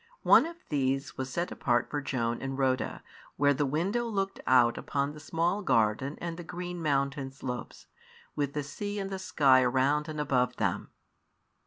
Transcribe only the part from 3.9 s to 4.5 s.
looked